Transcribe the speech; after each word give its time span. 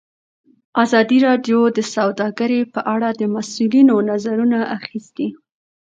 ازادي 0.83 1.17
راډیو 1.27 1.59
د 1.77 1.79
سوداګري 1.93 2.61
په 2.73 2.79
اړه 2.93 3.09
د 3.13 3.21
مسؤلینو 3.35 3.95
نظرونه 4.09 4.59
اخیستي. 4.77 5.27